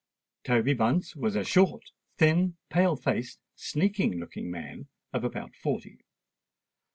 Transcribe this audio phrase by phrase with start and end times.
[0.45, 5.99] Toby Bunce was a short, thin, pale faced, sneaking looking man of about forty.